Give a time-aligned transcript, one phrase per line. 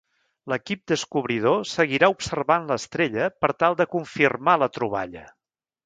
[0.53, 5.29] L'equip descobridor seguirà observant l'estrella per tal de confirmar la troballa.